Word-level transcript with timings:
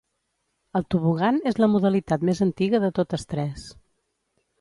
El 0.77 0.85
tobogan 0.93 1.37
és 1.51 1.59
la 1.63 1.69
modalitat 1.73 2.25
més 2.31 2.41
antiga 2.47 2.81
de 2.87 2.91
totes 3.01 3.27
tres. 3.35 3.67